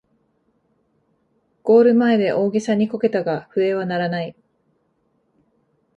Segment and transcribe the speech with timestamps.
[1.61, 4.35] ゴール前で大げさにこけたが笛は鳴らない